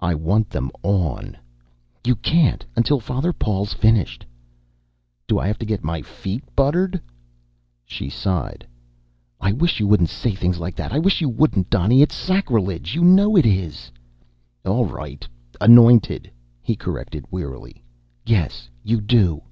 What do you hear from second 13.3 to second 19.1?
it is." "All right 'anointed'," he corrected wearily. "Yes, you